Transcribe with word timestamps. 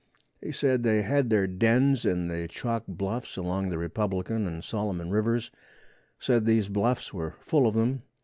He 0.41 0.51
said 0.51 0.81
they 0.81 1.03
had 1.03 1.29
their 1.29 1.45
dens 1.45 2.05
in 2.05 2.27
the 2.27 2.47
Chalk 2.47 2.85
Bluffs 2.87 3.37
along 3.37 3.69
the 3.69 3.77
Republican 3.77 4.47
and 4.47 4.63
Solomon 4.63 5.11
rivers; 5.11 5.51
said 6.17 6.45
these 6.47 6.69
bluffs 6.69 7.13
were 7.13 7.35
full 7.39 7.67
of 7.67 7.75
them. 7.75 8.01